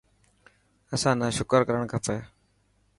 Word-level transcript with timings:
اسان 0.93 1.15
نا 1.21 1.27
شڪر 1.37 1.61
ڪرڻ 1.67 1.81
کپي. 1.91 2.17